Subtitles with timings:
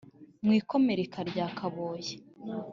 [0.45, 2.13] mu ikomereka rya kaboyi